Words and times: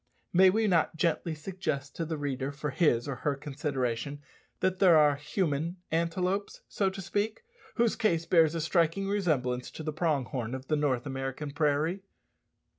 May 0.33 0.49
we 0.49 0.65
not 0.65 0.95
gently 0.97 1.35
suggest 1.35 1.95
to 1.95 2.05
the 2.05 2.17
reader 2.17 2.51
for 2.51 2.71
his 2.71 3.07
or 3.07 3.17
her 3.17 3.35
consideration 3.35 4.19
that 4.59 4.79
there 4.79 4.97
are 4.97 5.15
human 5.15 5.77
antelopes, 5.91 6.61
so 6.67 6.89
to 6.89 7.01
speak, 7.03 7.43
whose 7.75 7.95
case 7.95 8.25
bears 8.25 8.55
a 8.55 8.61
striking 8.61 9.07
resemblance 9.07 9.69
to 9.69 9.83
the 9.83 9.93
prong 9.93 10.25
horn 10.25 10.55
of 10.55 10.69
the 10.69 10.75
North 10.75 11.05
American 11.05 11.51
prairie? 11.51 12.01